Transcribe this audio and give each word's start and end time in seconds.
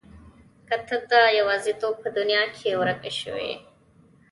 که 0.67 0.75
ته 0.87 0.95
د 1.11 1.13
يوازيتوب 1.39 1.93
په 2.03 2.09
دنيا 2.17 2.43
کې 2.57 2.77
ورکه 2.81 3.09
شوې 3.19 3.43
يې. 3.51 3.57